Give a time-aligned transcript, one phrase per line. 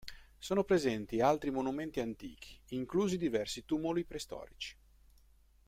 [0.39, 4.75] Sono presenti altri monumenti antichi, inclusi diversi tumuli preistorici.